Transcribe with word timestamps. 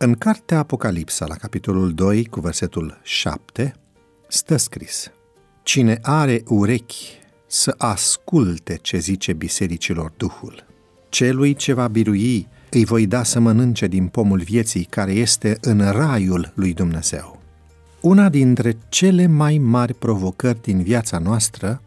În 0.00 0.14
cartea 0.14 0.58
Apocalipsa, 0.58 1.26
la 1.26 1.34
capitolul 1.34 1.94
2, 1.94 2.24
cu 2.24 2.40
versetul 2.40 3.00
7, 3.02 3.74
stă 4.28 4.56
scris 4.56 5.10
Cine 5.62 5.98
are 6.02 6.42
urechi 6.46 7.18
să 7.46 7.74
asculte 7.78 8.78
ce 8.82 8.98
zice 8.98 9.32
bisericilor 9.32 10.12
Duhul. 10.16 10.66
Celui 11.08 11.54
ce 11.54 11.72
va 11.72 11.88
birui 11.88 12.48
îi 12.70 12.84
voi 12.84 13.06
da 13.06 13.22
să 13.22 13.40
mănânce 13.40 13.86
din 13.86 14.06
pomul 14.06 14.40
vieții 14.40 14.84
care 14.84 15.12
este 15.12 15.56
în 15.60 15.90
raiul 15.90 16.52
lui 16.54 16.74
Dumnezeu. 16.74 17.40
Una 18.00 18.28
dintre 18.28 18.76
cele 18.88 19.26
mai 19.26 19.58
mari 19.58 19.94
provocări 19.94 20.62
din 20.62 20.82
viața 20.82 21.18
noastră 21.18 21.82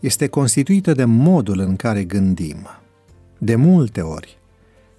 este 0.00 0.26
constituită 0.26 0.92
de 0.92 1.04
modul 1.04 1.58
în 1.58 1.76
care 1.76 2.04
gândim. 2.04 2.66
De 3.38 3.54
multe 3.54 4.00
ori 4.00 4.41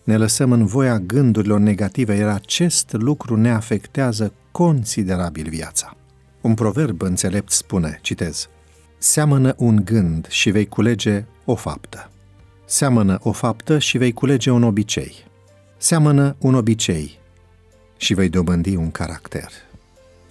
ne 0.04 0.18
lăsăm 0.18 0.52
în 0.52 0.66
voia 0.66 1.00
gândurilor 1.00 1.60
negative, 1.60 2.16
iar 2.16 2.30
acest 2.30 2.92
lucru 2.92 3.36
ne 3.36 3.52
afectează 3.52 4.34
considerabil 4.52 5.50
viața. 5.50 5.98
Un 6.42 6.54
proverb 6.54 7.02
înțelept 7.02 7.52
spune, 7.52 8.00
citez, 8.02 8.50
Seamănă 8.98 9.54
un 9.58 9.82
gând 9.84 10.28
și 10.30 10.50
vei 10.50 10.66
culege 10.66 11.26
o 11.46 11.56
faptă. 11.56 12.10
Seamănă 12.66 13.20
o 13.22 13.32
faptă 13.32 13.80
și 13.80 13.98
vei 13.98 14.12
culege 14.12 14.50
un 14.50 14.64
obicei. 14.64 15.14
Seamănă 15.78 16.36
un 16.40 16.56
obicei 16.56 17.20
și 17.98 18.14
vei 18.14 18.30
dobândi 18.30 18.76
un 18.76 18.92
caracter. 18.92 19.50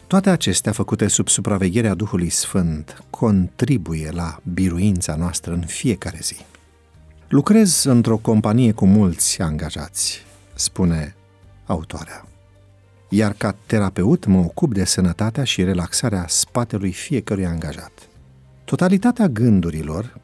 Toate 0.06 0.30
acestea, 0.30 0.72
făcute 0.72 1.08
sub 1.08 1.28
supravegherea 1.28 1.94
Duhului 1.94 2.28
Sfânt, 2.28 3.04
contribuie 3.10 4.10
la 4.10 4.40
biruința 4.52 5.14
noastră 5.14 5.52
în 5.52 5.60
fiecare 5.60 6.18
zi. 6.22 6.36
Lucrez 7.32 7.84
într-o 7.84 8.16
companie 8.16 8.72
cu 8.72 8.86
mulți 8.86 9.40
angajați, 9.40 10.24
spune 10.54 11.14
autoarea. 11.66 12.26
Iar 13.08 13.32
ca 13.32 13.54
terapeut 13.66 14.26
mă 14.26 14.38
ocup 14.38 14.74
de 14.74 14.84
sănătatea 14.84 15.44
și 15.44 15.64
relaxarea 15.64 16.24
spatelui 16.28 16.92
fiecărui 16.92 17.46
angajat. 17.46 17.92
Totalitatea 18.64 19.28
gândurilor 19.28 20.20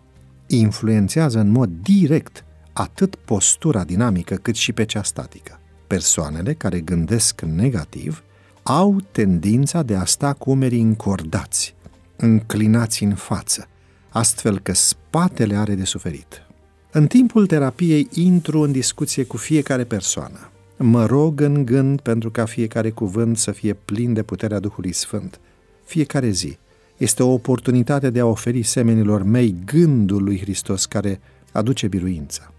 influențează 0.47 1.39
în 1.39 1.51
mod 1.51 1.71
direct 1.83 2.45
atât 2.73 3.15
postura 3.15 3.85
dinamică 3.85 4.35
cât 4.35 4.55
și 4.55 4.73
pe 4.73 4.85
cea 4.85 5.03
statică. 5.03 5.61
Persoanele 5.87 6.55
care 6.55 6.81
gândesc 6.81 7.41
negativ 7.41 8.23
au 8.63 8.97
tendința 9.13 9.83
de 9.83 9.97
a 9.97 10.05
sta 10.05 10.33
cu 10.33 10.51
umerii 10.51 10.81
încordați, 10.83 11.75
înclinați 12.17 13.05
în 13.05 13.15
față, 13.15 13.69
astfel 14.09 14.59
că 14.59 14.75
spatele 14.75 15.57
are 15.57 15.75
de 15.75 15.85
suferit. 15.85 16.43
În 16.93 17.07
timpul 17.07 17.47
terapiei 17.47 18.09
intru 18.13 18.61
în 18.61 18.73
discuție 18.73 19.25
cu 19.25 19.37
fiecare 19.37 19.85
persoană. 19.85 20.51
Mă 20.77 21.07
rog 21.07 21.41
în 21.41 21.65
gând 21.65 22.01
pentru 22.01 22.31
ca 22.31 22.45
fiecare 22.45 22.91
cuvânt 22.91 23.39
să 23.39 23.51
fie 23.51 23.75
plin 23.75 24.13
de 24.13 24.23
puterea 24.23 24.59
Duhului 24.59 24.93
Sfânt. 24.93 25.41
Fiecare 25.85 26.31
zi 26.31 26.59
este 26.97 27.23
o 27.23 27.33
oportunitate 27.33 28.11
de 28.11 28.21
a 28.21 28.27
oferi 28.27 28.63
semenilor 28.63 29.23
mei 29.23 29.55
gândul 29.65 30.23
lui 30.23 30.41
Hristos 30.41 30.87
care 30.87 31.21
aduce 31.53 31.89
biruința. 31.89 32.53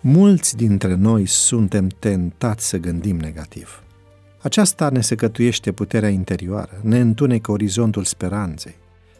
Mulți 0.00 0.56
dintre 0.56 0.94
noi 0.94 1.26
suntem 1.26 1.88
tentați 1.98 2.68
să 2.68 2.76
gândim 2.76 3.16
negativ. 3.16 3.82
Aceasta 4.42 4.88
ne 4.90 5.00
secătuiește 5.00 5.72
puterea 5.72 6.08
interioară, 6.08 6.80
ne 6.82 7.00
întunecă 7.00 7.50
orizontul 7.50 8.04
speranței, 8.04 8.74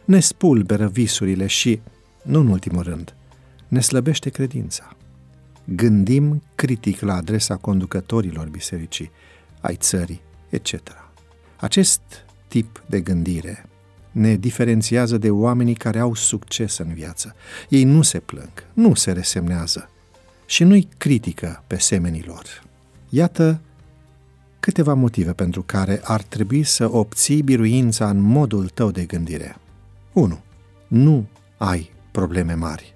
ne 0.05 0.19
spulberă 0.19 0.87
visurile 0.87 1.47
și, 1.47 1.79
nu 2.23 2.39
în 2.39 2.47
ultimul 2.47 2.83
rând, 2.83 3.15
ne 3.67 3.79
slăbește 3.79 4.29
credința. 4.29 4.95
Gândim 5.65 6.43
critic 6.55 6.99
la 6.99 7.15
adresa 7.15 7.55
conducătorilor 7.55 8.47
bisericii, 8.47 9.11
ai 9.61 9.75
țării, 9.75 10.21
etc. 10.49 10.73
Acest 11.55 12.01
tip 12.47 12.83
de 12.85 13.01
gândire 13.01 13.65
ne 14.11 14.35
diferențiază 14.35 15.17
de 15.17 15.29
oamenii 15.29 15.73
care 15.73 15.99
au 15.99 16.13
succes 16.13 16.77
în 16.77 16.93
viață. 16.93 17.35
Ei 17.69 17.83
nu 17.83 18.01
se 18.01 18.19
plâng, 18.19 18.67
nu 18.73 18.93
se 18.93 19.11
resemnează 19.11 19.89
și 20.45 20.63
nu-i 20.63 20.87
critică 20.97 21.63
pe 21.67 21.79
semenilor. 21.79 22.63
Iată 23.09 23.61
câteva 24.59 24.93
motive 24.93 25.33
pentru 25.33 25.61
care 25.61 26.01
ar 26.03 26.21
trebui 26.21 26.63
să 26.63 26.91
obții 26.91 27.41
biruința 27.41 28.09
în 28.09 28.19
modul 28.19 28.69
tău 28.69 28.91
de 28.91 29.03
gândire. 29.03 29.55
1. 30.13 30.39
Nu 30.87 31.27
ai 31.57 31.91
probleme 32.11 32.53
mari 32.53 32.94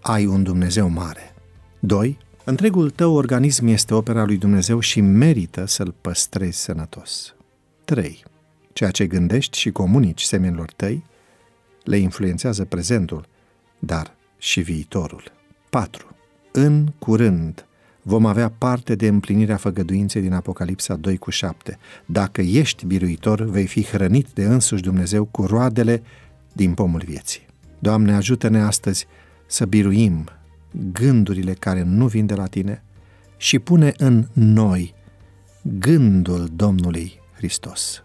ai 0.00 0.26
un 0.26 0.42
Dumnezeu 0.42 0.88
mare. 0.88 1.34
2. 1.78 2.18
Întregul 2.44 2.90
tău 2.90 3.14
organism 3.14 3.66
este 3.66 3.94
opera 3.94 4.24
lui 4.24 4.36
Dumnezeu 4.36 4.80
și 4.80 5.00
merită 5.00 5.64
să-l 5.66 5.94
păstrezi 6.00 6.58
sănătos. 6.58 7.34
3. 7.84 8.24
Ceea 8.72 8.90
ce 8.90 9.06
gândești 9.06 9.58
și 9.58 9.70
comunici 9.70 10.22
semenilor 10.22 10.70
tăi 10.76 11.04
le 11.84 11.96
influențează 11.96 12.64
prezentul, 12.64 13.26
dar 13.78 14.14
și 14.38 14.60
viitorul. 14.60 15.32
4. 15.70 16.16
În 16.52 16.92
curând 16.98 17.64
vom 18.02 18.26
avea 18.26 18.50
parte 18.58 18.94
de 18.94 19.06
împlinirea 19.06 19.56
făgăduinței 19.56 20.22
din 20.22 20.32
Apocalipsa 20.32 20.94
2 20.94 21.16
cu 21.16 21.30
7. 21.30 21.78
Dacă 22.06 22.40
ești 22.40 22.86
biruitor, 22.86 23.42
vei 23.42 23.66
fi 23.66 23.84
hrănit 23.84 24.28
de 24.34 24.44
însuși 24.44 24.82
Dumnezeu 24.82 25.24
cu 25.24 25.46
roadele 25.46 26.02
din 26.52 26.74
pomul 26.74 27.02
vieții. 27.04 27.46
Doamne, 27.78 28.14
ajută-ne 28.14 28.60
astăzi 28.60 29.06
să 29.50 29.66
biruim 29.66 30.28
gândurile 30.92 31.52
care 31.52 31.82
nu 31.82 32.06
vin 32.06 32.26
de 32.26 32.34
la 32.34 32.46
tine 32.46 32.82
și 33.36 33.58
pune 33.58 33.92
în 33.96 34.26
noi 34.32 34.94
gândul 35.62 36.48
Domnului 36.52 37.12
Hristos. 37.36 38.02